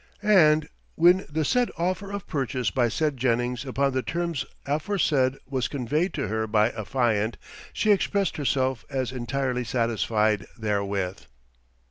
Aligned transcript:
And 0.23 0.67
when 0.95 1.27
the 1.29 1.45
said 1.45 1.69
offer 1.77 2.09
of 2.09 2.25
purchase 2.25 2.71
by 2.71 2.89
said 2.89 3.17
Jennings 3.17 3.65
upon 3.65 3.91
the 3.93 4.01
terms 4.01 4.43
aforesaid 4.65 5.37
was 5.47 5.67
conveyed 5.67 6.11
to 6.15 6.27
her 6.27 6.47
by 6.47 6.71
affiant, 6.71 7.35
she 7.71 7.91
expressed 7.91 8.37
herself 8.37 8.83
as 8.89 9.11
entirely 9.11 9.63
satisfied 9.63 10.47
therewith." 10.57 11.19